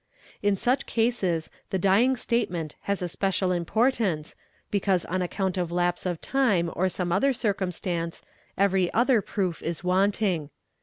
[0.41, 4.35] In many such cases the dying statement has a special importance
[4.71, 8.23] because on account of lapse of time or some other circumstance,
[8.57, 10.49] every other proof is wanting.